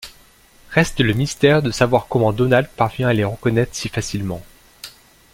Reste 0.71 0.99
le 1.01 1.13
mystère 1.13 1.61
de 1.61 1.69
savoir 1.69 2.07
comment 2.07 2.33
Donald 2.33 2.67
parvient 2.75 3.09
à 3.09 3.13
les 3.13 3.23
reconnaître 3.23 3.75
si 3.75 3.87
facilement. 3.87 4.41